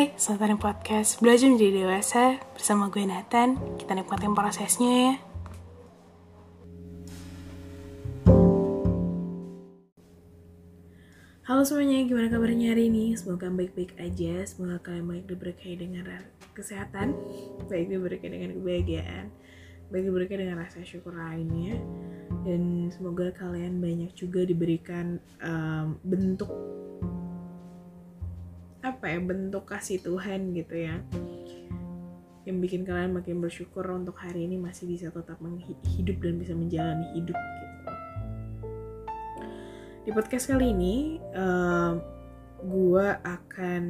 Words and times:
Hai, 0.00 0.16
selamat 0.16 0.40
datang 0.40 0.62
podcast 0.64 1.20
Belajar 1.20 1.52
Menjadi 1.52 1.84
Dewasa 1.84 2.40
bersama 2.56 2.88
gue 2.88 3.04
Nathan. 3.04 3.60
Kita 3.76 3.92
nikmatin 3.92 4.32
prosesnya 4.32 4.92
ya. 4.96 5.14
Halo 11.44 11.68
semuanya, 11.68 12.00
gimana 12.08 12.32
kabarnya 12.32 12.72
hari 12.72 12.88
ini? 12.88 13.12
Semoga 13.12 13.52
baik-baik 13.52 14.00
aja, 14.00 14.40
semoga 14.48 14.80
kalian 14.80 15.04
baik 15.04 15.24
diberkahi 15.28 15.76
dengan 15.76 16.24
kesehatan, 16.56 17.12
baik 17.68 17.92
diberkahi 17.92 18.32
dengan 18.32 18.56
kebahagiaan, 18.56 19.28
baik 19.92 20.08
diberkahi 20.08 20.48
dengan 20.48 20.64
rasa 20.64 20.80
syukur 20.80 21.12
lainnya, 21.12 21.76
dan 22.48 22.88
semoga 22.88 23.36
kalian 23.36 23.84
banyak 23.84 24.16
juga 24.16 24.48
diberikan 24.48 25.20
um, 25.44 26.00
bentuk 26.08 26.48
apa 28.80 29.12
ya 29.12 29.20
bentuk 29.20 29.68
kasih 29.68 30.00
Tuhan 30.00 30.56
gitu 30.56 30.72
ya 30.72 30.96
yang 32.48 32.58
bikin 32.64 32.88
kalian 32.88 33.12
makin 33.12 33.38
bersyukur 33.44 33.84
untuk 33.92 34.16
hari 34.16 34.48
ini 34.48 34.56
masih 34.56 34.88
bisa 34.88 35.12
tetap 35.12 35.36
hidup 35.94 36.16
dan 36.24 36.40
bisa 36.40 36.56
menjalani 36.56 37.06
hidup 37.12 37.36
gitu. 37.36 37.92
Di 40.08 40.10
podcast 40.16 40.48
kali 40.48 40.72
ini 40.72 41.20
uh, 41.36 42.00
gue 42.64 43.06
akan 43.20 43.84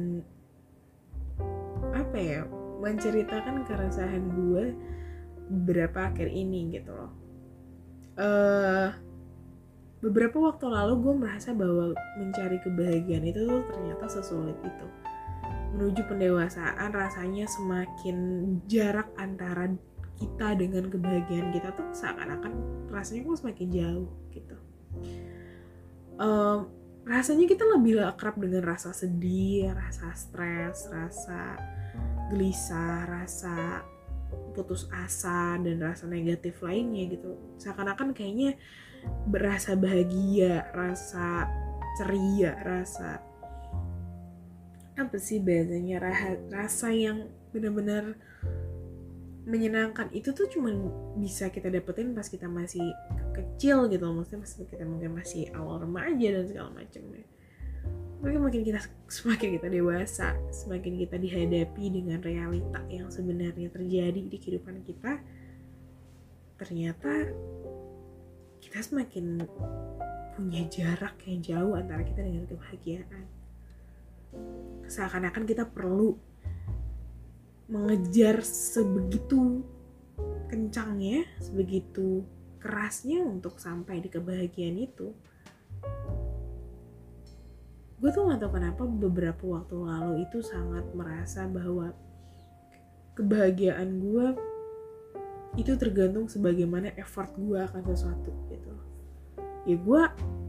apa 1.95 2.17
ya 2.19 2.43
menceritakan 2.83 3.63
keresahan 3.63 4.23
gue 4.35 4.75
beberapa 5.63 6.11
akhir 6.11 6.27
ini 6.27 6.75
gitu 6.75 6.91
loh. 6.91 7.11
Uh, 8.19 8.91
beberapa 10.01 10.41
waktu 10.41 10.65
lalu 10.65 10.93
gue 11.05 11.13
merasa 11.13 11.53
bahwa 11.53 11.93
mencari 12.17 12.57
kebahagiaan 12.65 13.25
itu 13.25 13.45
tuh 13.45 13.61
ternyata 13.69 14.05
sesulit 14.09 14.57
itu. 14.65 14.87
Menuju 15.77 16.01
pendewasaan 16.09 16.89
rasanya 16.91 17.45
semakin 17.47 18.17
jarak 18.65 19.07
antara 19.15 19.71
kita 20.17 20.57
dengan 20.57 20.89
kebahagiaan 20.89 21.53
kita 21.53 21.73
tuh 21.73 21.87
seakan-akan 21.93 22.53
rasanya 22.89 23.25
kok 23.25 23.39
semakin 23.41 23.67
jauh 23.69 24.09
gitu. 24.33 24.57
Um, 26.21 26.69
rasanya 27.05 27.49
kita 27.49 27.65
lebih 27.65 28.01
akrab 28.05 28.37
dengan 28.37 28.61
rasa 28.61 28.93
sedih 28.93 29.73
rasa 29.73 30.13
stres 30.13 30.85
rasa 30.93 31.57
gelisah 32.29 33.09
rasa 33.09 33.81
putus 34.53 34.85
asa 34.93 35.57
dan 35.57 35.81
rasa 35.81 36.05
negatif 36.05 36.61
lainnya 36.61 37.09
gitu. 37.09 37.37
Seakan-akan 37.57 38.13
kayaknya 38.13 38.59
berasa 39.27 39.77
bahagia, 39.77 40.69
rasa 40.73 41.47
ceria, 41.99 42.57
rasa 42.61 43.21
apa 44.99 45.17
sih 45.17 45.41
biasanya 45.41 45.97
rasa 46.51 46.93
yang 46.93 47.31
benar-benar 47.49 48.15
menyenangkan. 49.45 50.13
Itu 50.13 50.31
tuh 50.37 50.47
cuman 50.47 50.87
bisa 51.17 51.49
kita 51.49 51.73
dapetin 51.73 52.13
pas 52.13 52.27
kita 52.29 52.45
masih 52.45 52.93
kecil 53.33 53.89
gitu 53.89 54.03
loh. 54.05 54.21
Maksudnya 54.21 54.45
pas 54.45 54.53
kita 54.53 54.85
mungkin 54.85 55.11
masih 55.17 55.49
awal 55.57 55.81
remaja 55.81 56.27
dan 56.37 56.43
segala 56.45 56.69
macamnya. 56.71 57.25
Tapi 58.21 58.37
makin 58.37 58.61
kita 58.61 58.79
semakin 59.17 59.49
kita 59.57 59.67
dewasa 59.67 60.37
semakin 60.53 60.93
kita 61.01 61.15
dihadapi 61.17 61.85
dengan 61.89 62.21
realita 62.21 62.79
yang 62.87 63.09
sebenarnya 63.09 63.73
terjadi 63.73 64.21
di 64.29 64.37
kehidupan 64.37 64.85
kita 64.85 65.17
ternyata 66.61 67.33
kita 68.71 68.87
semakin 68.87 69.43
punya 70.31 70.63
jarak 70.71 71.19
yang 71.27 71.43
jauh 71.43 71.75
antara 71.75 72.07
kita 72.07 72.23
dengan 72.23 72.47
kebahagiaan. 72.47 73.27
Seakan-akan 74.87 75.43
kita 75.43 75.67
perlu 75.67 76.15
mengejar 77.67 78.39
sebegitu 78.39 79.67
kencangnya, 80.47 81.27
sebegitu 81.43 82.23
kerasnya 82.63 83.19
untuk 83.27 83.59
sampai 83.59 83.99
di 83.99 84.07
kebahagiaan 84.07 84.79
itu. 84.79 85.11
Gue 87.99 88.09
tuh 88.15 88.31
gak 88.31 88.39
tau 88.39 88.55
kenapa 88.55 88.87
beberapa 88.87 89.43
waktu 89.51 89.75
lalu 89.83 90.23
itu 90.23 90.39
sangat 90.39 90.87
merasa 90.95 91.43
bahwa 91.43 91.91
kebahagiaan 93.19 93.99
gue 93.99 94.50
itu 95.59 95.75
tergantung 95.75 96.31
sebagaimana 96.31 96.95
effort 96.95 97.35
gue 97.35 97.59
akan 97.59 97.81
sesuatu 97.83 98.31
gitu. 98.47 98.73
Ya 99.67 99.75
gue 99.77 100.01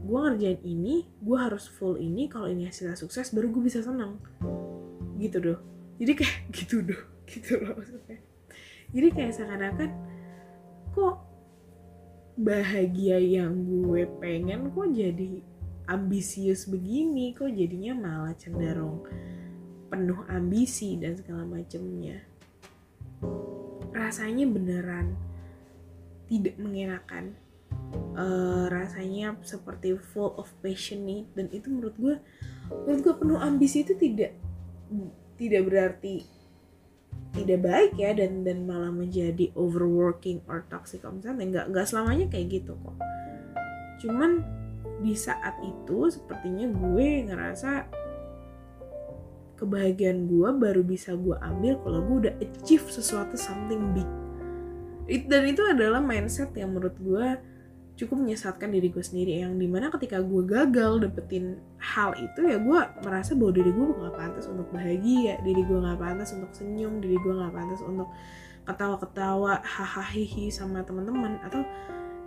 gue 0.03 0.19
ngerjain 0.19 0.61
ini 0.63 1.07
gue 1.19 1.37
harus 1.37 1.67
full 1.67 1.99
ini 1.99 2.31
kalau 2.31 2.47
ini 2.47 2.67
hasilnya 2.67 2.95
sukses 2.95 3.31
baru 3.35 3.51
gue 3.51 3.63
bisa 3.67 3.83
senang. 3.83 4.19
Gitu 5.19 5.37
doh. 5.43 5.59
Jadi 5.99 6.11
kayak 6.15 6.37
gitu 6.57 6.81
doh. 6.81 7.03
Gitu 7.27 7.59
loh 7.59 7.75
maksudnya. 7.75 8.17
Jadi 8.93 9.07
kayak 9.11 9.31
seakan-akan 9.35 9.91
kok 10.93 11.15
bahagia 12.37 13.21
yang 13.21 13.65
gue 13.65 14.09
pengen 14.17 14.73
kok 14.73 14.89
jadi 14.89 15.41
ambisius 15.85 16.65
begini 16.65 17.35
kok 17.35 17.51
jadinya 17.53 17.93
malah 17.93 18.33
cenderung 18.33 19.05
penuh 19.93 20.25
ambisi 20.25 20.97
dan 20.97 21.13
segala 21.13 21.45
macamnya 21.45 22.25
rasanya 23.93 24.49
beneran 24.49 25.15
tidak 26.27 26.57
mengenakan. 26.57 27.37
Uh, 28.17 28.71
rasanya 28.71 29.37
seperti 29.45 29.93
full 30.13 30.33
of 30.35 30.49
passion 30.65 31.05
nih. 31.05 31.29
Dan 31.37 31.47
itu 31.53 31.69
menurut 31.69 31.95
gue 31.95 32.15
menurut 32.83 33.01
gue 33.05 33.15
penuh 33.21 33.39
ambisi 33.39 33.85
itu 33.85 33.93
tidak 33.93 34.33
tidak 35.37 35.61
berarti 35.69 36.25
tidak 37.37 37.59
baik 37.61 37.93
ya. 37.97 38.17
Dan 38.17 38.41
dan 38.41 38.65
malah 38.65 38.89
menjadi 38.89 39.53
overworking 39.53 40.41
or 40.49 40.65
toxic 40.67 41.05
misalnya 41.05 41.45
nggak 41.45 41.65
nggak 41.69 41.85
selamanya 41.87 42.25
kayak 42.33 42.61
gitu 42.61 42.73
kok. 42.81 42.97
Cuman 44.01 44.41
di 45.03 45.13
saat 45.13 45.59
itu 45.61 46.09
sepertinya 46.09 46.65
gue 46.69 47.27
ngerasa 47.27 48.02
kebahagiaan 49.57 50.25
gue 50.27 50.49
baru 50.57 50.81
bisa 50.81 51.13
gue 51.13 51.37
ambil 51.39 51.79
kalau 51.81 51.99
gue 52.03 52.15
udah 52.27 52.33
achieve 52.41 52.85
sesuatu 52.89 53.37
something 53.37 53.93
big. 53.93 54.09
It, 55.07 55.27
dan 55.27 55.43
itu 55.47 55.59
adalah 55.63 55.99
mindset 55.99 56.55
yang 56.55 56.71
menurut 56.71 56.95
gue 56.99 57.27
cukup 57.93 58.25
menyesatkan 58.25 58.73
diri 58.73 58.89
gue 58.89 59.03
sendiri 59.05 59.45
yang 59.45 59.53
di 59.61 59.69
mana 59.69 59.93
ketika 59.93 60.17
gue 60.17 60.41
gagal 60.49 61.05
dapetin 61.05 61.61
hal 61.77 62.17
itu 62.17 62.41
ya 62.41 62.57
gue 62.57 62.79
merasa 63.05 63.37
bahwa 63.37 63.53
diri 63.53 63.69
gue 63.69 63.85
gak 63.85 64.17
pantas 64.17 64.49
untuk 64.49 64.65
bahagia 64.73 65.37
diri 65.45 65.61
gue 65.61 65.77
gak 65.77 66.01
pantas 66.01 66.33
untuk 66.33 66.49
senyum 66.57 66.97
diri 66.97 67.21
gue 67.21 67.33
gak 67.37 67.53
pantas 67.53 67.85
untuk 67.85 68.09
ketawa-ketawa 68.65 69.61
hahaha 69.61 70.49
sama 70.49 70.81
teman-teman 70.81 71.37
atau 71.45 71.61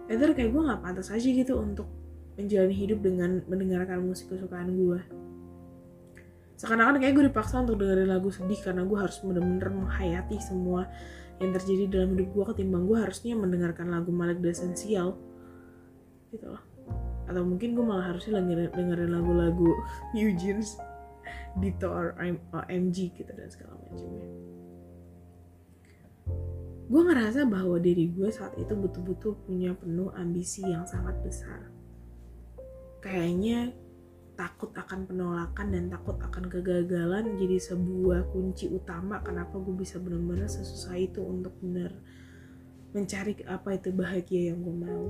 either 0.07 0.31
kayak 0.39 0.55
gue 0.55 0.63
gak 0.63 0.83
pantas 0.87 1.11
aja 1.11 1.27
gitu 1.27 1.59
untuk 1.59 1.91
menjalani 2.39 2.77
hidup 2.77 3.03
dengan 3.03 3.43
mendengarkan 3.51 4.07
musik 4.07 4.31
kesukaan 4.31 4.71
gue 4.71 5.01
seakan-akan 6.56 7.00
kayak 7.00 7.15
gue 7.17 7.25
dipaksa 7.28 7.61
untuk 7.61 7.81
dengerin 7.81 8.09
lagu 8.09 8.33
sedih 8.33 8.61
karena 8.65 8.83
gue 8.84 8.99
harus 8.99 9.21
bener-bener 9.21 9.69
menghayati 9.69 10.37
semua 10.41 10.89
yang 11.37 11.53
terjadi 11.53 11.84
dalam 11.93 12.17
hidup 12.17 12.33
gue 12.33 12.44
ketimbang 12.56 12.89
gue 12.89 12.97
harusnya 12.97 13.37
mendengarkan 13.37 13.93
lagu 13.93 14.09
Malik 14.09 14.41
The 14.41 14.50
Essential 14.56 15.21
gitu 16.33 16.47
loh. 16.49 16.65
Atau 17.27 17.43
mungkin 17.45 17.75
gue 17.75 17.84
malah 17.84 18.15
harusnya 18.15 18.41
dengerin, 18.41 18.72
dengerin 18.72 19.11
lagu-lagu 19.12 19.71
Jeans 20.41 20.81
Dito 21.61 21.89
or 21.93 22.16
MG 22.69 23.12
gitu 23.12 23.33
dan 23.33 23.49
segala 23.53 23.77
macamnya 23.77 24.56
gue 26.87 27.03
ngerasa 27.03 27.50
bahwa 27.50 27.83
diri 27.83 28.15
gue 28.15 28.31
saat 28.31 28.55
itu 28.62 28.71
betul-betul 28.78 29.34
punya 29.43 29.75
penuh 29.75 30.15
ambisi 30.15 30.62
yang 30.62 30.87
sangat 30.87 31.19
besar. 31.19 31.66
Kayaknya 33.03 33.75
takut 34.36 34.71
akan 34.77 35.09
penolakan 35.09 35.72
dan 35.72 35.88
takut 35.88 36.21
akan 36.21 36.47
kegagalan 36.53 37.41
jadi 37.41 37.56
sebuah 37.56 38.30
kunci 38.30 38.68
utama 38.68 39.24
kenapa 39.24 39.56
gue 39.56 39.72
bisa 39.72 39.97
benar-benar 39.97 40.47
sesusah 40.47 40.97
itu 41.00 41.24
untuk 41.24 41.56
benar 41.65 41.97
mencari 42.92 43.41
apa 43.48 43.77
itu 43.77 43.91
bahagia 43.92 44.53
yang 44.53 44.60
gue 44.60 44.77
mau 44.77 45.09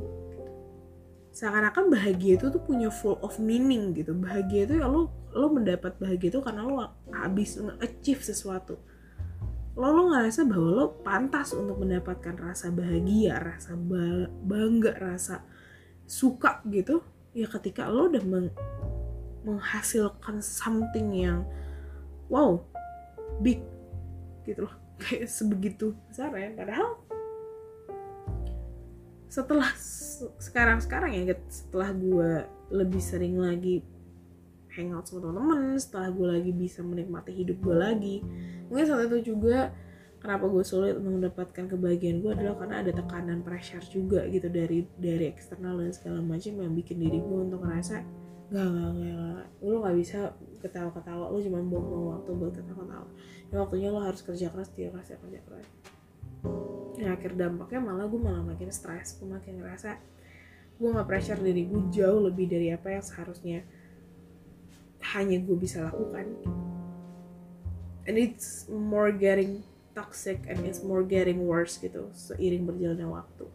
seakan-akan 1.36 1.92
bahagia 1.92 2.40
itu 2.40 2.48
tuh 2.48 2.64
punya 2.64 2.88
full 2.88 3.20
of 3.20 3.36
meaning 3.36 3.92
gitu. 3.92 4.16
Bahagia 4.16 4.64
itu 4.64 4.80
ya 4.80 4.88
lo 4.88 5.12
lo 5.36 5.52
mendapat 5.52 6.00
bahagia 6.00 6.32
itu 6.32 6.40
karena 6.40 6.64
lo 6.64 6.80
habis 7.12 7.60
nge-achieve 7.60 8.24
sesuatu. 8.24 8.80
Lo 9.76 9.92
lo 9.92 10.16
ngerasa 10.16 10.48
bahwa 10.48 10.68
lo 10.72 10.86
pantas 11.04 11.52
untuk 11.52 11.84
mendapatkan 11.84 12.40
rasa 12.40 12.72
bahagia 12.72 13.36
rasa 13.36 13.76
bangga 14.48 14.96
rasa 14.96 15.44
suka 16.08 16.64
gitu. 16.72 17.04
Ya 17.36 17.44
ketika 17.52 17.84
lo 17.92 18.08
udah 18.08 18.24
menghasilkan 19.46 20.42
something 20.42 21.14
yang 21.14 21.46
wow 22.26 22.58
big 23.40 23.62
gitu 24.42 24.66
loh. 24.66 24.74
Kayak 25.02 25.30
sebegitu 25.30 25.94
besar 26.10 26.32
ya 26.34 26.50
padahal 26.56 27.06
setelah 29.26 29.68
sekarang 30.40 30.80
sekarang 30.80 31.12
ya 31.12 31.36
setelah 31.52 31.92
gue 31.92 32.32
lebih 32.72 33.02
sering 33.04 33.36
lagi 33.36 33.84
hangout 34.72 35.08
sama 35.08 35.28
teman-teman 35.28 35.76
setelah 35.76 36.08
gue 36.08 36.28
lagi 36.28 36.52
bisa 36.56 36.80
menikmati 36.80 37.32
hidup 37.32 37.60
gue 37.60 37.76
lagi. 37.76 38.16
Mungkin 38.68 38.84
saat 38.88 39.08
itu 39.12 39.32
juga 39.36 39.72
kenapa 40.20 40.48
gue 40.48 40.64
sulit 40.64 40.96
untuk 40.96 41.20
mendapatkan 41.20 41.64
kebahagiaan 41.68 42.24
gue 42.24 42.32
adalah 42.32 42.56
karena 42.60 42.76
ada 42.84 42.92
tekanan 42.92 43.40
pressure 43.44 43.84
juga 43.88 44.24
gitu 44.28 44.48
dari 44.48 44.84
dari 44.96 45.28
eksternal 45.28 45.80
dan 45.80 45.92
segala 45.92 46.20
macam 46.24 46.56
yang 46.56 46.72
bikin 46.72 46.96
diri 47.00 47.18
gue 47.20 47.38
untuk 47.46 47.60
ngerasa 47.64 48.04
gak 48.46 48.62
gak 48.62 48.90
gak, 48.94 49.44
lu 49.58 49.82
gak 49.82 49.96
bisa 49.98 50.18
ketawa-ketawa. 50.62 51.34
Lu 51.34 51.38
cuma 51.42 51.58
buang 51.66 52.14
waktu 52.14 52.30
buat 52.34 52.52
ketawa-ketawa. 52.54 53.08
Ya 53.50 53.56
waktunya 53.58 53.88
lo 53.90 54.00
harus 54.02 54.22
kerja 54.22 54.50
keras 54.54 54.70
dia 54.74 54.90
keras 54.94 55.10
ya 55.10 55.18
kerja 55.18 55.40
keras. 55.42 55.66
Nah 56.96 57.10
akhir 57.14 57.34
dampaknya 57.34 57.80
malah 57.82 58.06
gue 58.06 58.20
malah 58.22 58.42
makin 58.46 58.70
stres. 58.70 59.18
Gue 59.18 59.26
makin 59.26 59.58
ngerasa 59.58 59.98
gue 60.76 60.88
nggak 60.92 61.08
pressure 61.08 61.40
diri 61.40 61.66
gue 61.66 61.82
jauh 61.88 62.20
lebih 62.20 62.46
dari 62.52 62.68
apa 62.70 62.92
yang 62.92 63.04
seharusnya 63.04 63.64
hanya 65.14 65.42
gue 65.42 65.56
bisa 65.58 65.82
lakukan. 65.82 66.30
And 68.06 68.14
it's 68.14 68.70
more 68.70 69.10
getting 69.10 69.66
toxic 69.98 70.46
and 70.46 70.62
it's 70.62 70.86
more 70.86 71.02
getting 71.02 71.42
worse 71.42 71.82
gitu 71.82 72.14
seiring 72.14 72.62
berjalannya 72.62 73.10
waktu. 73.10 73.50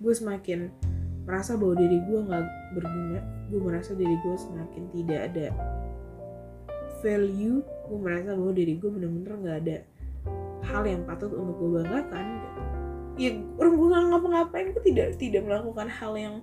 Gue 0.00 0.12
semakin 0.16 0.72
merasa 1.28 1.60
bahwa 1.60 1.76
diri 1.76 2.00
gue 2.00 2.20
nggak 2.24 2.44
berguna 2.72 3.39
gue 3.50 3.60
merasa 3.60 3.92
diri 3.98 4.14
gue 4.22 4.36
semakin 4.38 4.82
tidak 4.94 5.20
ada 5.34 5.46
value. 7.02 7.60
Gue 7.90 7.98
merasa 7.98 8.32
bahwa 8.38 8.52
diri 8.54 8.78
gue 8.78 8.90
bener-bener 8.90 9.32
nggak 9.34 9.58
ada 9.66 9.76
hal 10.70 10.82
yang 10.86 11.02
patut 11.02 11.34
untuk 11.34 11.58
gue 11.58 11.82
banggakan. 11.82 12.26
Ya 13.18 13.34
orang 13.58 13.74
gue 13.74 13.86
nggak 13.90 14.04
ngapa-ngapain 14.14 14.66
gue 14.72 14.84
tidak 14.86 15.06
tidak 15.18 15.42
melakukan 15.44 15.90
hal 15.90 16.12
yang 16.14 16.34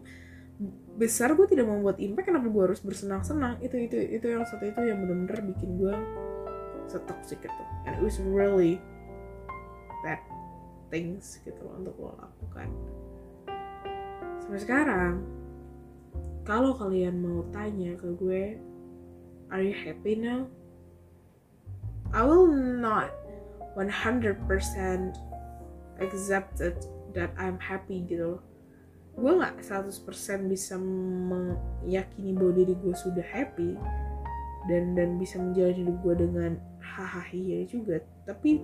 besar 0.98 1.38
gue 1.38 1.46
tidak 1.46 1.70
membuat 1.70 2.02
impact 2.02 2.34
kenapa 2.34 2.50
gue 2.52 2.64
harus 2.68 2.82
bersenang-senang? 2.84 3.62
Itu 3.64 3.80
itu 3.80 3.96
itu 3.96 4.26
yang 4.28 4.44
satu 4.44 4.68
itu 4.68 4.82
yang 4.84 5.00
bener-bener 5.00 5.56
bikin 5.56 5.80
gue 5.80 5.96
setoxic 6.92 7.40
gitu. 7.40 7.64
And 7.88 7.96
it 7.96 8.04
was 8.04 8.20
really 8.20 8.84
bad 10.04 10.20
things 10.92 11.40
gitu 11.44 11.60
loh 11.64 11.80
untuk 11.80 11.96
lo 12.00 12.12
lakukan. 12.20 12.68
Sampai 14.44 14.60
sekarang 14.64 15.37
kalau 16.48 16.72
kalian 16.80 17.20
mau 17.20 17.44
tanya 17.52 17.92
ke 18.00 18.08
gue 18.16 18.56
are 19.52 19.60
you 19.60 19.76
happy 19.76 20.16
now? 20.16 20.48
I 22.16 22.24
will 22.24 22.48
not 22.48 23.12
100% 23.76 24.40
accepted 26.00 26.76
that 27.12 27.36
I'm 27.36 27.60
happy 27.60 28.08
gitu 28.08 28.40
loh. 28.40 28.42
Gue 29.20 29.36
nggak 29.44 29.60
100% 29.60 29.92
bisa 30.48 30.80
meyakini 30.80 32.32
bahwa 32.32 32.54
diri 32.56 32.80
gue 32.80 32.96
sudah 32.96 33.28
happy 33.28 33.76
dan 34.72 34.96
dan 34.96 35.20
bisa 35.20 35.36
menjalani 35.44 35.84
hidup 35.84 36.00
gue 36.00 36.16
dengan 36.16 36.52
hahaha 36.80 37.36
ya 37.36 37.68
juga. 37.68 38.00
Tapi 38.24 38.64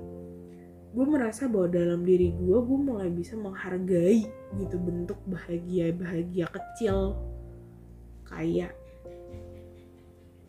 gue 0.96 1.06
merasa 1.10 1.52
bahwa 1.52 1.68
dalam 1.68 2.08
diri 2.08 2.32
gue 2.32 2.58
gue 2.64 2.80
mulai 2.80 3.12
bisa 3.12 3.36
menghargai 3.36 4.24
gitu 4.56 4.78
bentuk 4.80 5.20
bahagia 5.28 5.90
bahagia 5.92 6.46
kecil 6.48 7.18
kayak 8.34 8.74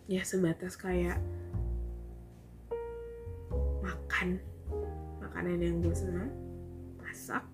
ya 0.08 0.22
sebatas 0.24 0.76
kayak 0.80 1.20
makan. 3.84 4.40
Makanan 5.20 5.60
yang 5.60 5.76
gue 5.84 5.92
senang 5.92 6.30
masak 7.00 7.44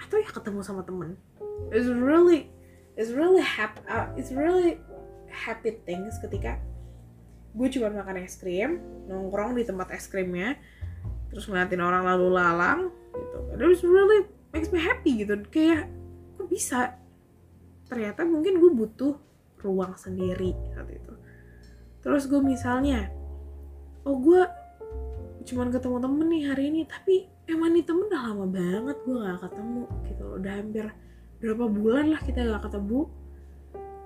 atau 0.00 0.16
ya 0.18 0.30
ketemu 0.30 0.60
sama 0.66 0.82
temen. 0.82 1.14
It's 1.70 1.86
really 1.86 2.50
it's 2.98 3.14
really 3.14 3.44
happy 3.44 3.80
uh, 3.86 4.10
it's 4.18 4.34
really 4.34 4.82
happy 5.30 5.78
things 5.86 6.18
ketika 6.18 6.58
gue 7.54 7.68
cuma 7.70 7.90
makan 7.90 8.22
es 8.22 8.38
krim 8.38 8.78
nongkrong 9.10 9.58
di 9.58 9.66
tempat 9.66 9.90
es 9.94 10.06
krimnya 10.06 10.54
terus 11.30 11.46
ngeliatin 11.46 11.82
orang 11.82 12.02
lalu 12.06 12.26
lalang 12.34 12.80
gitu. 13.14 13.38
And 13.54 13.62
it 13.62 13.82
really 13.86 14.26
makes 14.50 14.70
me 14.74 14.82
happy 14.82 15.22
gitu. 15.22 15.38
Kayak 15.50 15.86
kok 16.38 16.46
bisa 16.50 16.99
ternyata 17.90 18.22
mungkin 18.22 18.62
gue 18.62 18.70
butuh 18.70 19.18
ruang 19.66 19.98
sendiri 19.98 20.54
saat 20.70 20.86
itu. 20.88 21.12
Terus 22.00 22.30
gue 22.30 22.38
misalnya 22.38 23.10
oh 24.06 24.16
gue 24.22 24.42
cuman 25.44 25.68
ketemu 25.74 25.96
temen 25.98 26.26
nih 26.30 26.42
hari 26.46 26.64
ini 26.70 26.80
tapi 26.86 27.26
emang 27.50 27.74
nih 27.74 27.84
temen 27.84 28.06
udah 28.06 28.22
lama 28.30 28.46
banget 28.46 28.96
gue 29.02 29.16
gak 29.18 29.40
ketemu 29.50 29.82
gitu 30.06 30.24
udah 30.38 30.52
hampir 30.54 30.86
berapa 31.42 31.64
bulan 31.66 32.06
lah 32.14 32.20
kita 32.22 32.46
gak 32.46 32.70
ketemu. 32.70 33.10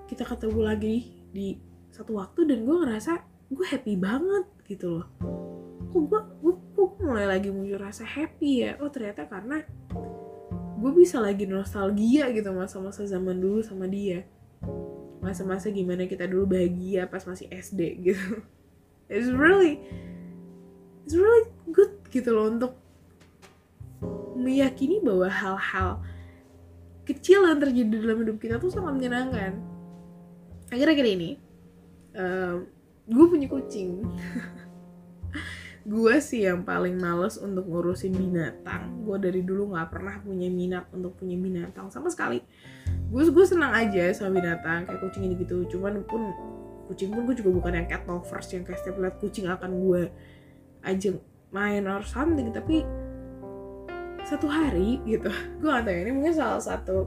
Kita 0.05 0.23
ketemu 0.25 0.59
lagi 0.65 0.95
di 1.29 1.47
satu 1.93 2.17
waktu 2.17 2.49
dan 2.49 2.65
gue 2.65 2.75
ngerasa 2.81 3.13
gue 3.53 3.65
happy 3.69 3.93
banget 3.95 4.45
gitu 4.65 4.99
loh. 4.99 5.07
Kok 5.93 6.01
gue 6.09 6.21
gue 6.41 6.53
kok 6.73 6.89
mulai 6.99 7.25
lagi 7.29 7.53
muncul 7.53 7.79
rasa 7.79 8.03
happy 8.03 8.65
ya? 8.65 8.81
Oh 8.81 8.89
ternyata 8.89 9.29
karena 9.29 9.61
gue 10.75 10.91
bisa 10.91 11.23
lagi 11.23 11.47
nostalgia 11.47 12.27
gitu 12.31 12.51
masa-masa 12.51 13.07
zaman 13.07 13.39
dulu 13.39 13.63
sama 13.63 13.87
dia. 13.87 14.27
Masa-masa 15.23 15.71
gimana 15.71 16.05
kita 16.05 16.27
dulu 16.27 16.57
bahagia 16.59 17.07
pas 17.07 17.23
masih 17.23 17.47
SD 17.49 17.81
gitu. 18.03 18.43
It's 19.11 19.29
really 19.29 19.85
it's 21.05 21.13
really 21.13 21.45
good 21.69 21.93
gitu 22.09 22.33
loh 22.33 22.49
untuk 22.49 22.73
meyakini 24.33 24.97
bahwa 24.97 25.29
hal-hal 25.29 26.01
kecil 27.05 27.45
yang 27.45 27.61
terjadi 27.61 28.01
dalam 28.01 28.25
hidup 28.25 28.37
kita 28.41 28.57
tuh 28.57 28.73
sangat 28.73 28.97
menyenangkan. 28.97 29.61
Akhir-akhir 30.73 31.05
ini 31.05 31.37
um, 32.17 32.65
gue 33.05 33.25
punya 33.29 33.45
kucing 33.45 34.01
gue 35.85 36.17
sih 36.17 36.49
yang 36.49 36.65
paling 36.65 36.97
males 36.97 37.37
untuk 37.37 37.69
ngurusin 37.69 38.17
binatang. 38.17 39.05
Gue 39.05 39.21
dari 39.21 39.45
dulu 39.45 39.77
nggak 39.77 39.93
pernah 39.93 40.17
punya 40.17 40.49
minat 40.49 40.89
untuk 40.89 41.13
punya 41.21 41.37
binatang 41.37 41.93
sama 41.93 42.09
sekali. 42.09 42.41
Gue 43.13 43.29
gue 43.29 43.45
senang 43.45 43.69
aja 43.69 44.09
sama 44.17 44.41
binatang 44.41 44.89
kayak 44.89 44.97
kucing 45.05 45.29
ini 45.29 45.37
gitu. 45.37 45.61
Cuman 45.69 46.01
pun 46.09 46.33
kucing 46.89 47.13
pun 47.13 47.29
gue 47.29 47.37
juga 47.37 47.53
bukan 47.53 47.77
yang 47.77 47.85
cat 47.85 48.01
lovers 48.09 48.49
yang 48.49 48.65
kayak 48.65 48.81
setiap 48.81 48.97
lihat 48.97 49.15
kucing 49.21 49.45
akan 49.45 49.71
gue 49.77 50.01
ajeng 50.89 51.21
main 51.53 51.85
or 51.85 52.01
something. 52.01 52.49
Tapi 52.49 52.81
satu 54.25 54.49
hari 54.49 54.97
gitu 55.05 55.29
gue 55.61 55.69
gak 55.69 55.85
tahu 55.85 56.01
ini 56.01 56.09
mungkin 56.09 56.33
salah 56.33 56.57
satu 56.57 57.05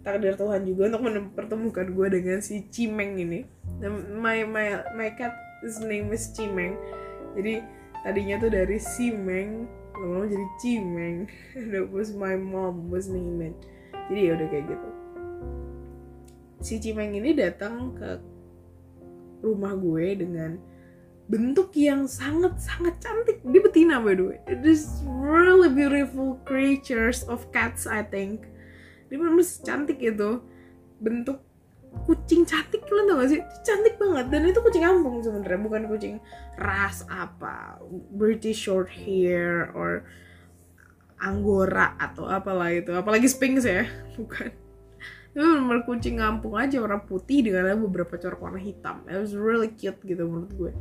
takdir 0.00 0.40
Tuhan 0.40 0.64
juga 0.64 0.88
untuk 0.88 1.04
mempertemukan 1.04 1.92
gue 1.92 2.06
dengan 2.08 2.40
si 2.40 2.64
Cimeng 2.72 3.20
ini. 3.20 3.44
My 4.16 4.40
my 4.48 4.96
my 4.96 5.12
cat 5.12 5.36
his 5.60 5.84
name 5.84 6.08
is 6.16 6.32
Cimeng. 6.32 6.80
Jadi 7.36 7.73
tadinya 8.04 8.36
tuh 8.36 8.52
dari 8.52 8.76
Simeng 8.76 9.64
lama-lama 9.96 10.26
jadi 10.28 10.46
Cimeng. 10.60 11.18
That 11.72 11.88
was 11.88 12.12
my 12.12 12.36
mom 12.36 12.90
was 12.90 13.08
name 13.08 13.54
jadi 14.12 14.20
ya 14.20 14.32
udah 14.36 14.48
kayak 14.52 14.64
gitu. 14.68 14.88
Si 16.60 16.74
Cimeng 16.80 17.16
ini 17.16 17.32
datang 17.32 17.96
ke 17.96 18.20
rumah 19.40 19.72
gue 19.76 20.16
dengan 20.16 20.60
bentuk 21.24 21.72
yang 21.72 22.04
sangat 22.04 22.60
sangat 22.60 23.00
cantik. 23.00 23.40
Dia 23.48 23.60
betina 23.64 23.96
by 24.00 24.12
the 24.12 24.24
way. 24.28 24.38
It 24.44 24.60
is 24.60 24.84
really 25.08 25.72
beautiful 25.72 26.36
creatures 26.44 27.24
of 27.24 27.48
cats 27.48 27.88
I 27.88 28.04
think. 28.04 28.44
Dia 29.08 29.16
memang 29.16 29.40
cantik 29.40 30.04
itu. 30.04 30.44
Bentuk 31.00 31.40
kucing 32.02 32.42
cantik 32.44 32.82
kalian 32.84 33.06
tau 33.08 33.16
gak 33.22 33.30
sih? 33.30 33.40
Cantik 33.62 33.94
banget. 33.96 34.26
Dan 34.28 34.50
itu 34.50 34.58
kucing 34.60 34.84
kampung 34.84 35.22
sebenarnya 35.22 35.60
bukan 35.62 35.82
kucing 35.88 36.14
ras 36.58 37.06
apa 37.06 37.78
British 38.14 38.66
short 38.66 38.90
hair 38.90 39.70
or 39.72 40.04
Anggora 41.22 41.96
atau 41.96 42.28
apalah 42.28 42.74
itu. 42.74 42.92
Apalagi 42.92 43.30
Sphinx 43.30 43.64
ya 43.64 43.88
bukan. 44.18 44.52
Itu 45.34 45.42
benar 45.42 45.82
kucing 45.82 46.20
kampung 46.20 46.54
aja 46.54 46.78
warna 46.78 47.02
putih 47.02 47.42
dengan 47.42 47.74
beberapa 47.80 48.14
corak 48.20 48.38
warna 48.38 48.60
hitam. 48.60 49.02
It 49.10 49.18
was 49.18 49.34
really 49.34 49.72
cute 49.72 49.98
gitu 50.04 50.26
menurut 50.26 50.52
gue. 50.54 50.72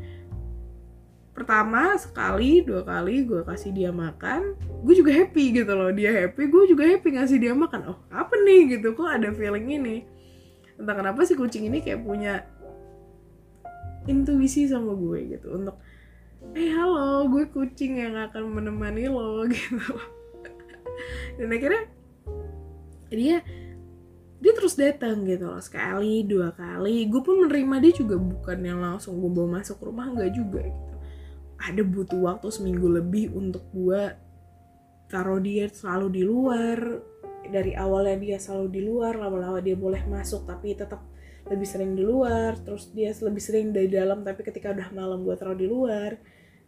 Pertama 1.33 1.97
sekali 1.97 2.61
dua 2.61 2.85
kali 2.85 3.25
gue 3.25 3.41
kasih 3.41 3.73
dia 3.73 3.89
makan 3.89 4.53
gue 4.85 4.93
juga 4.93 5.09
happy 5.09 5.63
gitu 5.63 5.73
loh. 5.73 5.89
Dia 5.89 6.13
happy 6.13 6.45
gue 6.45 6.63
juga 6.69 6.85
happy 6.85 7.17
ngasih 7.17 7.37
dia 7.41 7.53
makan. 7.57 7.89
Oh 7.89 7.97
apa 8.13 8.37
nih 8.45 8.77
gitu? 8.77 8.93
Kok 8.93 9.09
ada 9.09 9.33
feeling 9.33 9.65
ini 9.65 10.05
entah 10.79 10.95
kenapa 10.97 11.21
si 11.23 11.37
kucing 11.37 11.69
ini 11.69 11.79
kayak 11.79 12.01
punya 12.01 12.43
intuisi 14.09 14.67
sama 14.67 14.91
gue 14.97 15.37
gitu 15.37 15.55
untuk 15.55 15.79
eh 16.51 16.59
hey, 16.59 16.69
halo 16.75 17.31
gue 17.31 17.47
kucing 17.47 18.03
yang 18.03 18.19
akan 18.19 18.51
menemani 18.51 19.07
lo 19.07 19.47
gitu. 19.53 19.95
Dan 21.39 21.49
akhirnya 21.49 21.83
dia 23.09 23.37
dia 24.43 24.51
terus 24.51 24.75
datang 24.75 25.23
gitu 25.23 25.47
loh 25.47 25.63
sekali 25.63 26.27
dua 26.27 26.51
kali. 26.51 27.07
Gue 27.07 27.23
pun 27.23 27.47
menerima 27.47 27.79
dia 27.79 27.93
juga 27.95 28.19
bukan 28.19 28.59
yang 28.59 28.83
langsung 28.83 29.23
gue 29.23 29.31
bawa 29.31 29.63
masuk 29.63 29.79
rumah 29.79 30.11
enggak 30.11 30.35
juga 30.35 30.67
gitu. 30.67 30.95
Ada 31.63 31.81
butuh 31.87 32.19
waktu 32.27 32.51
seminggu 32.51 32.91
lebih 32.91 33.31
untuk 33.31 33.63
gue 33.71 34.11
taruh 35.07 35.39
dia 35.39 35.71
selalu 35.71 36.07
di 36.11 36.21
luar 36.27 36.77
dari 37.51 37.75
awalnya 37.75 38.15
dia 38.19 38.37
selalu 38.39 38.67
di 38.71 38.81
luar 38.83 39.19
lama-lama 39.19 39.59
dia 39.59 39.75
boleh 39.75 40.03
masuk 40.07 40.47
tapi 40.47 40.77
tetap 40.77 41.03
lebih 41.43 41.67
sering 41.67 41.91
di 41.91 42.03
luar 42.07 42.55
terus 42.63 42.87
dia 42.95 43.11
lebih 43.11 43.43
sering 43.43 43.75
dari 43.75 43.91
dalam 43.91 44.23
tapi 44.23 44.47
ketika 44.47 44.71
udah 44.71 44.89
malam 44.95 45.27
gue 45.27 45.35
taruh 45.35 45.57
di 45.57 45.67
luar. 45.67 46.15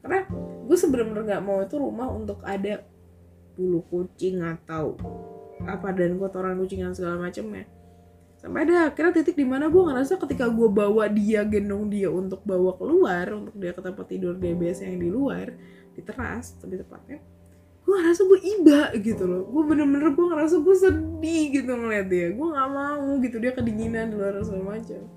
Karena 0.04 0.28
gue 0.68 0.78
sebenarnya 0.78 1.24
nggak 1.24 1.44
mau 1.44 1.64
itu 1.64 1.76
rumah 1.80 2.08
untuk 2.12 2.44
ada 2.44 2.84
bulu 3.56 3.82
kucing 3.88 4.44
atau 4.44 5.00
apa 5.64 5.96
dan 5.96 6.20
kotoran 6.20 6.60
kucing 6.60 6.84
dan 6.84 6.92
segala 6.92 7.16
macamnya. 7.18 7.66
Sampai 8.36 8.68
ada 8.68 8.92
akhirnya 8.92 9.24
titik 9.24 9.40
di 9.40 9.48
mana 9.48 9.72
gue 9.72 9.80
ngerasa 9.80 10.22
ketika 10.22 10.52
gue 10.52 10.70
bawa 10.70 11.10
dia 11.10 11.42
gendong 11.48 11.90
dia 11.90 12.12
untuk 12.12 12.44
bawa 12.46 12.78
keluar 12.78 13.32
untuk 13.32 13.56
dia 13.58 13.72
ke 13.74 13.82
tempat 13.82 14.06
tidur 14.06 14.38
dia 14.38 14.54
biasa 14.54 14.86
yang 14.86 15.02
di 15.02 15.10
luar 15.10 15.56
di 15.96 16.04
teras 16.04 16.54
lebih 16.62 16.84
tepatnya 16.86 17.24
gue 17.96 18.04
ngerasa 18.04 18.28
gue 18.28 18.40
iba 18.44 18.82
gitu 19.00 19.24
loh. 19.24 19.48
Gue 19.48 19.64
bener-bener 19.72 20.12
gue 20.12 20.26
ngerasa 20.36 20.60
gue 20.60 20.76
sedih 20.76 21.44
gitu 21.56 21.72
ngeliat 21.72 22.12
dia. 22.12 22.28
Gue 22.36 22.48
nggak 22.52 22.70
mau 22.76 23.08
gitu 23.24 23.40
dia 23.40 23.56
kedinginan 23.56 24.12
di 24.12 24.20
luar 24.20 24.36
segala 24.44 24.76
macam. 24.76 25.08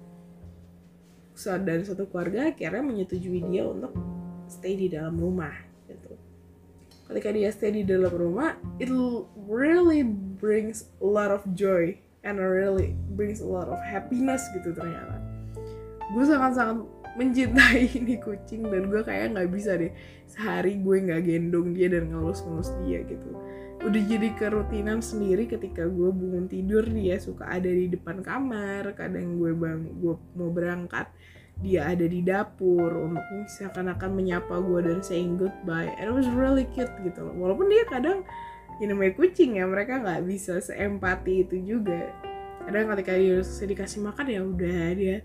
Dari 1.67 1.83
satu 1.83 2.07
keluarga 2.07 2.55
akhirnya 2.55 2.83
menyetujui 2.87 3.51
dia 3.51 3.67
untuk 3.67 3.91
stay 4.47 4.79
di 4.79 4.87
dalam 4.87 5.19
rumah 5.19 5.51
gitu. 5.91 6.15
Ketika 7.11 7.35
dia 7.35 7.51
stay 7.51 7.75
di 7.75 7.83
dalam 7.83 8.15
rumah 8.15 8.55
it 8.79 8.87
really 9.51 10.07
brings 10.39 10.87
a 11.03 11.09
lot 11.11 11.35
of 11.35 11.43
joy 11.59 11.99
and 12.23 12.39
really 12.39 12.95
brings 13.19 13.43
a 13.43 13.49
lot 13.51 13.67
of 13.67 13.83
happiness 13.83 14.47
gitu 14.55 14.71
ternyata. 14.71 15.19
Gue 16.15 16.23
sangat-sangat 16.23 16.87
mencintai 17.19 17.91
ini 17.99 18.23
kucing 18.23 18.71
dan 18.71 18.87
gue 18.87 19.03
kayak 19.03 19.35
nggak 19.35 19.51
bisa 19.51 19.75
deh. 19.75 19.91
Sehari 20.31 20.79
gue 20.79 20.97
nggak 21.03 21.23
gendong 21.27 21.75
dia 21.75 21.91
dan 21.91 22.15
ngelus-ngelus 22.15 22.71
dia 22.87 23.03
gitu. 23.03 23.35
Udah 23.83 24.03
jadi 24.07 24.29
kerutinan 24.39 25.03
sendiri 25.03 25.51
ketika 25.51 25.87
gue 25.87 26.11
bangun 26.15 26.47
tidur 26.47 26.87
dia 26.87 27.19
suka 27.19 27.51
ada 27.51 27.67
di 27.67 27.91
depan 27.91 28.23
kamar 28.23 28.95
kadang 28.95 29.39
gue 29.39 29.55
bang 29.55 29.87
gue 30.03 30.15
mau 30.35 30.51
berangkat 30.51 31.11
dia 31.59 31.91
ada 31.91 32.07
di 32.07 32.23
dapur 32.23 32.91
untuk 32.95 33.51
seakan-akan 33.51 34.15
menyapa 34.15 34.63
gue 34.63 34.79
dan 34.87 35.03
saying 35.03 35.35
goodbye. 35.35 35.91
And 35.99 36.11
it 36.11 36.15
was 36.15 36.31
really 36.31 36.71
cute 36.71 36.91
gitu 37.03 37.19
loh. 37.27 37.35
Walaupun 37.35 37.67
dia 37.67 37.83
kadang 37.91 38.23
ini 38.79 38.95
namanya 38.95 39.19
kucing 39.19 39.59
ya 39.59 39.67
mereka 39.67 39.99
nggak 39.99 40.23
bisa 40.23 40.63
seempati 40.63 41.43
itu 41.43 41.59
juga. 41.67 42.15
Kadang 42.63 42.95
ketika 42.95 43.13
dia 43.19 43.43
dikasih 43.43 44.01
makan 44.07 44.27
ya 44.31 44.41
udah 44.47 44.87
dia 44.95 45.19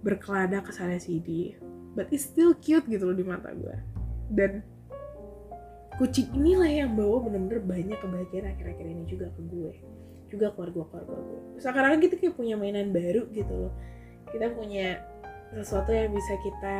berkelada 0.00 0.64
ke 0.64 0.70
sana 0.72 0.96
sini 0.96 1.56
but 1.92 2.08
it's 2.12 2.24
still 2.28 2.56
cute 2.56 2.86
gitu 2.88 3.04
loh 3.08 3.16
di 3.16 3.24
mata 3.26 3.52
gue 3.52 3.76
dan 4.32 4.64
kucing 6.00 6.32
inilah 6.32 6.70
yang 6.70 6.96
bawa 6.96 7.28
bener-bener 7.28 7.60
banyak 7.60 7.98
kebahagiaan 8.00 8.56
akhir-akhir 8.56 8.86
ini 8.88 9.04
juga 9.04 9.26
ke 9.36 9.40
gue 9.48 9.72
juga 10.30 10.54
keluarga-keluarga 10.54 11.14
gue 11.18 11.40
sekarang 11.60 12.00
kita 12.00 12.16
kayak 12.16 12.34
punya 12.34 12.56
mainan 12.56 12.90
baru 12.90 13.28
gitu 13.30 13.68
loh. 13.68 13.72
Kita 14.32 14.48
punya 14.56 15.04
sesuatu 15.52 15.92
yang 15.92 16.10
bisa 16.16 16.34
kita 16.40 16.76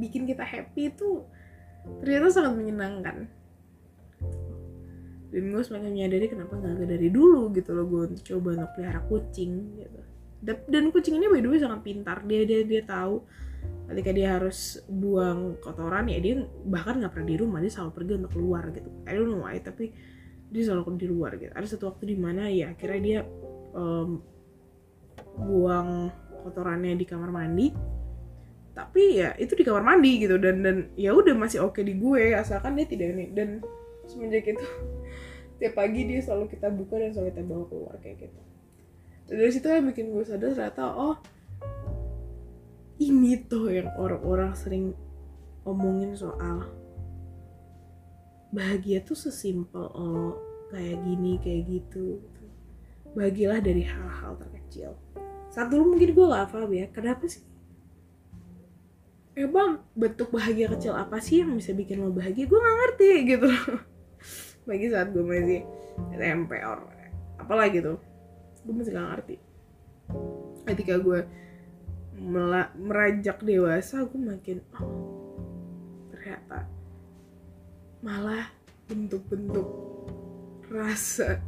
bikin 0.00 0.24
kita 0.24 0.42
happy 0.42 0.90
itu 0.90 1.22
ternyata 2.00 2.32
sangat 2.32 2.56
menyenangkan. 2.56 3.28
Dan 5.34 5.50
gue 5.50 5.62
semakin 5.66 5.90
menyadari 5.92 6.26
kenapa 6.30 6.56
nggak 6.56 6.88
dari 6.88 7.10
dulu 7.12 7.50
gitu 7.52 7.74
loh 7.74 7.84
gue 7.90 8.16
coba 8.22 8.48
untuk 8.54 8.70
pelihara 8.78 9.02
kucing 9.10 9.82
gitu 9.82 10.00
dan 10.44 10.92
kucing 10.92 11.16
ini 11.16 11.26
by 11.32 11.40
the 11.40 11.48
way 11.48 11.60
sangat 11.60 11.80
pintar. 11.80 12.20
Dia 12.28 12.44
dia 12.44 12.60
dia 12.68 12.82
tahu 12.84 13.24
ketika 13.88 14.10
dia 14.12 14.36
harus 14.36 14.80
buang 14.88 15.60
kotoran 15.60 16.08
ya 16.08 16.20
dia 16.20 16.40
bahkan 16.64 17.00
nggak 17.00 17.12
pernah 17.12 17.28
di 17.28 17.36
rumah 17.36 17.58
dia 17.60 17.72
selalu 17.72 17.92
pergi 17.96 18.12
untuk 18.20 18.32
keluar 18.36 18.62
gitu. 18.72 18.90
I 19.08 19.12
don't 19.16 19.28
know 19.28 19.44
why 19.44 19.56
tapi 19.60 19.92
dia 20.52 20.62
selalu 20.68 21.00
di 21.00 21.06
luar 21.08 21.40
gitu. 21.40 21.52
Ada 21.56 21.66
satu 21.76 21.92
waktu 21.92 22.12
di 22.12 22.16
mana 22.20 22.48
ya 22.52 22.76
akhirnya 22.76 23.00
dia 23.00 23.20
um, 23.72 24.20
buang 25.40 26.12
kotorannya 26.44 26.92
di 26.96 27.06
kamar 27.08 27.32
mandi. 27.32 27.72
Tapi 28.74 29.02
ya 29.22 29.32
itu 29.38 29.56
di 29.56 29.64
kamar 29.64 29.80
mandi 29.80 30.20
gitu. 30.20 30.36
Dan 30.36 30.60
dan 30.60 30.76
ya 30.98 31.16
udah 31.16 31.32
masih 31.32 31.64
oke 31.64 31.80
di 31.80 31.96
gue 31.96 32.36
asalkan 32.36 32.76
dia 32.76 32.86
tidak 32.88 33.16
ini. 33.16 33.26
Dan 33.32 33.64
semenjak 34.04 34.44
itu 34.44 34.64
tiap 35.58 35.72
pagi 35.72 36.04
dia 36.04 36.20
selalu 36.20 36.52
kita 36.52 36.68
buka 36.68 37.00
dan 37.00 37.10
selalu 37.16 37.28
kita 37.32 37.42
bawa 37.46 37.64
keluar 37.70 37.96
kayak 38.02 38.28
gitu 38.28 38.53
dari 39.24 39.50
situ 39.50 39.64
yang 39.64 39.88
bikin 39.88 40.12
gue 40.12 40.24
sadar 40.24 40.52
ternyata 40.52 40.84
oh 40.92 41.16
ini 43.00 43.40
tuh 43.48 43.72
yang 43.72 43.88
orang-orang 43.96 44.52
sering 44.54 44.92
omongin 45.64 46.12
soal 46.14 46.68
bahagia 48.54 49.02
tuh 49.02 49.18
sesimpel 49.18 49.90
oh 49.96 50.38
kayak 50.70 51.00
gini 51.02 51.32
kayak 51.42 51.62
gitu. 51.66 52.22
Bahagialah 53.14 53.62
dari 53.62 53.82
hal-hal 53.86 54.38
terkecil. 54.38 54.94
Saat 55.50 55.70
dulu 55.70 55.94
mungkin 55.94 56.14
gue 56.14 56.26
gak 56.34 56.50
paham 56.50 56.70
ya 56.74 56.86
kenapa 56.90 57.26
sih? 57.26 57.42
Emang 59.34 59.82
bentuk 59.98 60.30
bahagia 60.30 60.70
kecil 60.70 60.94
apa 60.94 61.18
sih 61.18 61.42
yang 61.42 61.58
bisa 61.58 61.74
bikin 61.74 62.02
lo 62.02 62.14
bahagia? 62.14 62.46
Gue 62.46 62.58
gak 62.58 62.76
ngerti 62.78 63.10
gitu. 63.34 63.48
Bagi 64.68 64.86
saat 64.90 65.10
gue 65.10 65.22
masih 65.22 65.62
SMP 66.14 66.62
or 66.62 66.86
apalah 67.38 67.66
gitu 67.70 67.98
gue 68.64 68.74
masih 68.74 68.92
gak 68.96 69.08
ngerti. 69.12 69.36
Ketika 70.64 70.94
gue 70.98 71.20
meranjak 72.74 73.42
dewasa 73.42 74.06
gue 74.06 74.20
makin 74.20 74.58
oh 74.78 75.34
ternyata 76.14 76.70
malah 78.00 78.48
bentuk-bentuk 78.86 79.66
rasa 80.70 81.42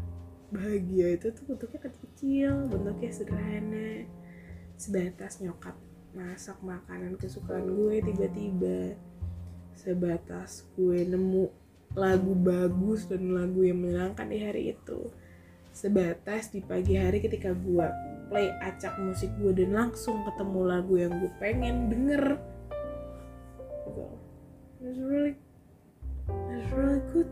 bahagia 0.50 1.16
itu 1.16 1.32
tuh 1.32 1.44
bentuknya 1.54 1.80
kecil 1.88 2.52
bentuknya 2.68 3.10
sederhana. 3.12 4.04
Sebatas 4.76 5.40
nyokap 5.40 5.76
masak 6.16 6.60
makanan 6.64 7.16
kesukaan 7.20 7.68
gue 7.68 8.00
tiba-tiba 8.00 8.96
sebatas 9.76 10.64
gue 10.76 11.04
nemu 11.04 11.52
lagu 11.92 12.32
bagus 12.36 13.08
dan 13.08 13.36
lagu 13.36 13.64
yang 13.64 13.80
menyenangkan 13.80 14.28
di 14.28 14.38
hari 14.40 14.72
itu 14.72 15.12
sebatas 15.76 16.48
di 16.48 16.64
pagi 16.64 16.96
hari 16.96 17.20
ketika 17.20 17.52
gue 17.52 17.86
play 18.32 18.48
acak 18.64 18.96
musik 18.96 19.28
gue 19.36 19.52
dan 19.52 19.76
langsung 19.76 20.24
ketemu 20.24 20.60
lagu 20.64 20.94
yang 20.96 21.12
gue 21.20 21.32
pengen 21.36 21.92
denger. 21.92 22.40
Gitu. 23.84 24.04
It's 24.80 25.00
really 25.04 25.34
it's 26.48 26.68
really 26.72 27.04
good. 27.12 27.28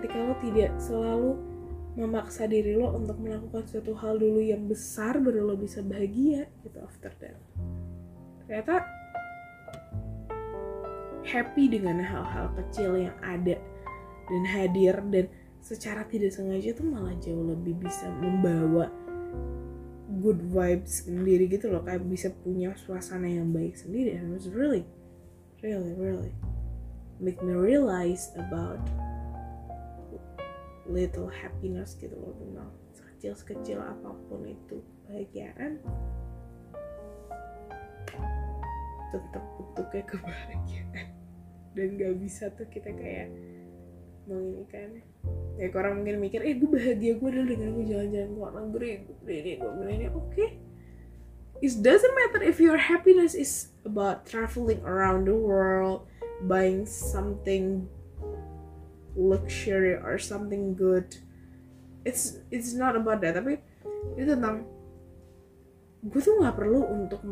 Ketika 0.00 0.16
lo 0.16 0.34
tidak 0.40 0.72
selalu 0.80 1.30
memaksa 2.00 2.48
diri 2.48 2.72
lo 2.78 2.96
untuk 2.96 3.20
melakukan 3.20 3.68
suatu 3.68 3.92
hal 4.00 4.16
dulu 4.16 4.40
yang 4.40 4.64
besar 4.64 5.20
baru 5.20 5.52
lo 5.52 5.54
bisa 5.60 5.84
bahagia 5.84 6.48
gitu 6.64 6.78
after 6.80 7.12
that. 7.20 7.36
Ternyata 8.48 8.80
happy 11.28 11.68
dengan 11.68 12.00
hal-hal 12.00 12.48
kecil 12.56 12.96
yang 12.96 13.16
ada 13.20 13.60
dan 14.28 14.42
hadir 14.48 14.96
dan 15.12 15.28
secara 15.62 16.06
tidak 16.08 16.32
sengaja 16.32 16.72
tuh 16.74 16.86
malah 16.86 17.14
jauh 17.20 17.44
lebih 17.44 17.76
bisa 17.78 18.08
membawa 18.18 18.88
good 20.18 20.40
vibes 20.40 21.04
sendiri 21.04 21.46
gitu 21.50 21.68
loh. 21.68 21.84
Kayak 21.84 22.08
bisa 22.08 22.28
punya 22.42 22.72
suasana 22.74 23.28
yang 23.28 23.52
baik 23.52 23.76
sendiri. 23.76 24.16
And 24.18 24.32
it 24.32 24.34
was 24.34 24.48
really 24.50 24.84
really 25.60 25.94
really 25.94 26.32
make 27.18 27.42
me 27.42 27.54
realize 27.54 28.30
about 28.38 28.80
little 30.88 31.28
happiness 31.28 31.94
gitu 32.00 32.16
loh. 32.16 32.32
Tentang 32.38 32.70
sekecil 32.96 33.32
sekecil 33.36 33.78
apa 33.82 34.10
pun 34.26 34.46
itu 34.48 34.80
kebahagiaan 35.06 35.82
tetap 39.08 39.44
bentuknya 39.56 40.04
kebahagiaan. 40.04 41.06
Dan 41.76 41.88
gak 41.96 42.14
bisa 42.20 42.50
tuh 42.52 42.68
kita 42.68 42.90
kayak 42.92 43.28
menginginkan 44.28 45.00
ya 45.58 45.66
orang 45.74 46.00
mungkin 46.00 46.22
mikir 46.22 46.40
eh 46.44 46.54
gue 46.54 46.70
bahagia 46.70 47.18
gue 47.18 47.28
adalah 47.32 47.48
dengan 47.50 47.68
gue 47.74 47.84
jalan-jalan 47.88 48.28
ke 48.30 48.36
luar 48.36 48.52
negeri 48.54 48.90
gue 49.02 49.34
ini 49.34 49.52
gue 49.58 49.86
ini. 49.90 50.06
Oke. 50.12 50.46
It 51.58 51.74
doesn't 51.82 52.14
matter 52.14 52.38
if 52.38 52.62
your 52.62 52.78
happiness 52.78 53.34
is 53.34 53.74
about 53.82 54.22
traveling 54.22 54.78
around 54.86 55.26
the 55.26 55.34
world 55.34 56.06
buying 56.46 56.86
something 56.86 57.90
luxury 59.18 59.98
or 59.98 60.22
something 60.22 60.78
good. 60.78 61.18
It's 62.06 62.38
it's 62.54 62.78
not 62.78 62.94
about 62.94 63.26
that 63.26 63.34
tapi 63.34 63.58
itu 64.14 64.38
tentang 64.38 64.70
gue 66.06 66.20
tuh 66.22 66.38
nggak 66.38 66.54
perlu 66.54 66.86
untuk 66.94 67.26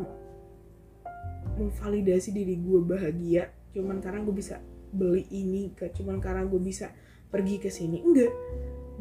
memvalidasi 1.55 2.35
diri 2.35 2.59
gue 2.59 2.81
bahagia 2.83 3.55
cuman 3.71 4.03
karena 4.03 4.27
gue 4.27 4.35
bisa 4.35 4.59
beli 4.93 5.27
ini 5.31 5.73
ke 5.75 5.91
cuman 5.95 6.19
karena 6.23 6.47
gue 6.47 6.61
bisa 6.61 6.93
pergi 7.31 7.57
ke 7.59 7.71
sini. 7.71 8.03
Enggak. 8.03 8.33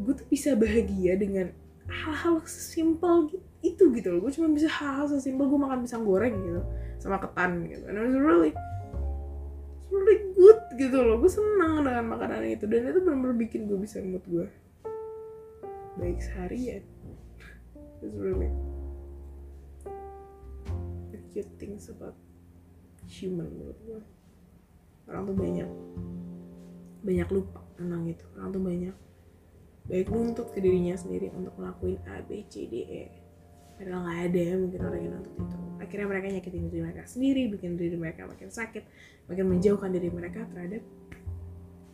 Gue 0.02 0.14
tuh 0.18 0.28
bisa 0.28 0.54
bahagia 0.58 1.16
dengan 1.16 1.52
hal-hal 1.86 2.42
sesimpel 2.46 3.30
itu 3.62 3.84
gitu 3.94 4.08
loh. 4.10 4.20
Gue 4.26 4.34
cuma 4.34 4.50
bisa 4.52 4.70
hal-hal 4.70 5.06
sesimpel 5.10 5.46
gue 5.48 5.60
makan 5.60 5.86
pisang 5.86 6.04
goreng 6.04 6.36
gitu 6.42 6.62
sama 7.02 7.22
ketan 7.22 7.66
gitu. 7.70 7.86
And 7.86 7.98
it 7.98 8.04
was 8.10 8.18
really 8.18 8.52
really 9.94 10.18
good 10.34 10.60
gitu 10.76 10.98
loh. 11.00 11.22
Gue 11.22 11.32
senang 11.32 11.86
dengan 11.86 12.06
makanan 12.10 12.44
itu 12.50 12.66
dan 12.66 12.90
itu 12.90 13.00
benar-benar 13.02 13.38
bikin 13.38 13.70
gue 13.70 13.78
bisa 13.80 14.02
mood 14.02 14.26
gue 14.28 14.48
baik 16.02 16.20
seharian. 16.20 16.84
It's 18.04 18.18
really 18.18 18.52
the 21.16 21.20
cute 21.32 21.50
things 21.58 21.88
about 21.88 22.14
human 23.06 23.50
menurut 23.54 23.80
gue 23.86 24.02
orang 25.10 25.24
tuh 25.30 25.38
banyak. 25.38 25.70
Banyak 27.06 27.30
lupa 27.30 27.62
tentang 27.78 28.02
itu. 28.10 28.26
Orang 28.38 28.50
tuh 28.54 28.64
banyak. 28.64 28.96
Baik 29.86 30.10
nuntut 30.10 30.50
ke 30.50 30.60
dirinya 30.64 30.98
sendiri 30.98 31.30
untuk 31.38 31.54
ngelakuin 31.62 32.02
A, 32.10 32.26
B, 32.26 32.42
C, 32.50 32.66
D, 32.66 32.74
E. 32.90 33.04
Padahal 33.78 34.08
nggak 34.08 34.20
ada 34.32 34.40
ya 34.40 34.56
mungkin 34.58 34.80
orang 34.82 35.02
yang 35.04 35.14
nuntut 35.20 35.36
itu. 35.38 35.58
Akhirnya 35.78 36.08
mereka 36.10 36.26
nyakitin 36.32 36.64
diri 36.72 36.82
mereka 36.82 37.04
sendiri 37.06 37.42
bikin 37.52 37.78
diri 37.78 37.96
mereka 38.00 38.26
makin 38.26 38.50
sakit 38.50 38.84
makin 39.30 39.46
menjauhkan 39.46 39.92
diri 39.92 40.10
mereka 40.10 40.48
terhadap 40.50 40.82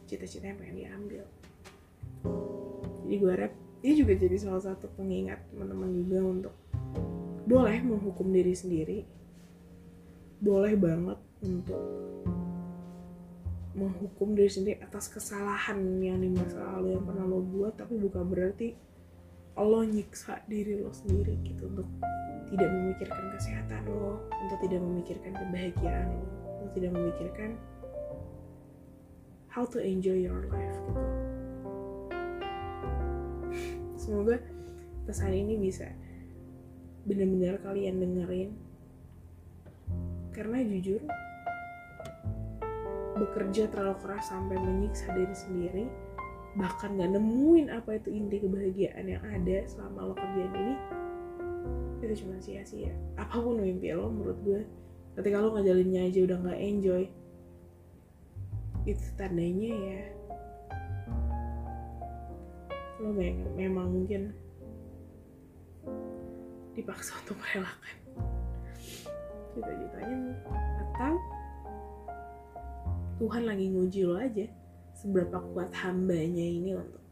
cita-cita 0.08 0.54
yang 0.54 0.60
pengen 0.62 0.76
diambil. 0.78 1.24
Jadi 3.04 3.16
gue 3.18 3.32
harap 3.34 3.54
ini 3.82 3.94
juga 3.98 4.14
jadi 4.14 4.38
salah 4.38 4.62
satu 4.62 4.88
pengingat 4.94 5.42
teman-teman 5.52 5.90
juga 5.92 6.20
untuk 6.22 6.54
boleh 7.50 7.82
menghukum 7.82 8.30
diri 8.30 8.54
sendiri. 8.54 9.00
Boleh 10.38 10.78
banget 10.78 11.20
untuk 11.42 11.82
menghukum 13.72 14.36
diri 14.36 14.52
sendiri 14.52 14.78
atas 14.84 15.08
kesalahan 15.08 15.80
yang 16.04 16.20
di 16.20 16.28
masa 16.28 16.60
lalu 16.76 17.00
yang 17.00 17.04
pernah 17.08 17.26
lo 17.26 17.40
buat 17.40 17.74
tapi 17.80 17.96
bukan 17.96 18.24
berarti 18.28 18.76
lo 19.56 19.82
nyiksa 19.86 20.44
diri 20.50 20.80
lo 20.82 20.92
sendiri 20.92 21.40
gitu 21.46 21.72
untuk 21.72 21.88
tidak 22.52 22.68
memikirkan 22.68 23.26
kesehatan 23.38 23.82
lo 23.88 24.28
untuk 24.28 24.60
tidak 24.66 24.82
memikirkan 24.84 25.32
kebahagiaan 25.38 26.08
lo 26.12 26.24
untuk 26.60 26.72
tidak 26.76 26.92
memikirkan 26.98 27.50
how 29.52 29.68
to 29.68 29.80
enjoy 29.84 30.16
your 30.16 30.48
life 30.48 30.78
gitu. 30.88 31.04
Semoga 34.00 34.42
pesan 35.06 35.36
ini 35.36 35.60
bisa 35.60 35.92
benar-benar 37.06 37.60
kalian 37.62 38.02
dengerin. 38.02 38.52
Karena 40.32 40.64
jujur 40.64 41.04
bekerja 43.22 43.70
terlalu 43.70 43.96
keras 44.02 44.34
sampai 44.34 44.58
menyiksa 44.58 45.14
diri 45.14 45.36
sendiri 45.38 45.86
bahkan 46.58 47.00
gak 47.00 47.16
nemuin 47.16 47.72
apa 47.72 47.96
itu 47.96 48.12
inti 48.12 48.44
kebahagiaan 48.44 49.06
yang 49.08 49.24
ada 49.24 49.64
selama 49.70 50.12
lo 50.12 50.14
kerjaan 50.18 50.52
ini 50.52 50.76
itu 52.02 52.26
cuma 52.26 52.42
sia-sia. 52.42 52.92
Apa 53.14 53.38
pun 53.38 53.62
mimpi 53.62 53.94
lo 53.94 54.10
menurut 54.10 54.40
gue 54.42 54.62
ketika 55.16 55.38
lo 55.38 55.54
ngajalinnya 55.54 56.10
aja 56.10 56.20
udah 56.26 56.38
gak 56.50 56.60
enjoy 56.60 57.04
itu 58.90 59.06
tandanya 59.14 59.70
ya 59.70 60.02
lo 63.00 63.14
memang 63.54 63.88
mungkin 63.94 64.34
dipaksa 66.74 67.16
untuk 67.22 67.38
merelakan. 67.38 67.96
Cita-citanya 69.56 70.18
atau 70.90 71.16
Tuhan 73.22 73.46
lagi 73.46 73.70
nguji 73.70 74.02
lo 74.10 74.18
aja 74.18 74.50
seberapa 74.98 75.38
kuat 75.54 75.70
hambanya 75.78 76.42
ini 76.42 76.74
untuk 76.74 77.06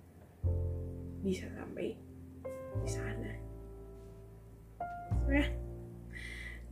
bisa 1.21 1.45
sampai 1.53 1.93
di 2.81 2.89
sana. 2.89 3.31
Ya, 5.29 5.45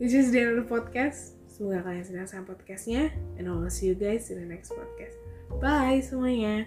this 0.02 0.10
is 0.10 0.34
the 0.34 0.42
end 0.42 0.58
of 0.58 0.66
podcast. 0.66 1.38
Semoga 1.46 1.86
kalian 1.86 2.02
senang 2.02 2.26
sama 2.26 2.50
podcastnya. 2.50 3.14
And 3.38 3.46
I'll 3.46 3.70
see 3.70 3.86
you 3.86 3.94
guys 3.94 4.26
in 4.34 4.42
the 4.42 4.48
next 4.50 4.74
podcast. 4.74 5.14
Bye 5.62 6.02
semuanya. 6.02 6.66